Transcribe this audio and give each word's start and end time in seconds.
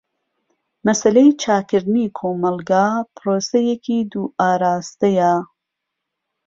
مەسەلەی 0.85 1.29
چاکردنی 1.41 2.13
کۆمەلگا 2.17 2.87
پرۆسەیەکی 3.17 3.97
دوو 4.11 4.33
ئاراستەیە. 4.39 5.33